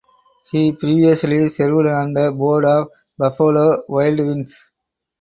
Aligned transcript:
He 0.49 0.71
previously 0.71 1.47
served 1.49 1.85
on 1.85 2.13
the 2.13 2.31
board 2.31 2.65
of 2.65 2.87
Buffalo 3.19 3.83
Wild 3.87 4.17
Wings. 4.17 4.71